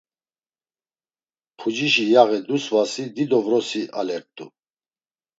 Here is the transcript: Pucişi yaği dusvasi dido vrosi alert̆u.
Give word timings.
Pucişi 1.57 2.05
yaği 2.13 2.39
dusvasi 2.47 3.03
dido 3.15 3.39
vrosi 3.45 3.81
alert̆u. 3.99 4.45